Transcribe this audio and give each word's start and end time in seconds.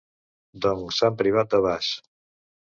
Doncs 0.65 1.01
Sant 1.03 1.19
Privat 1.19 1.53
de 1.53 1.61
Bas... 1.67 1.93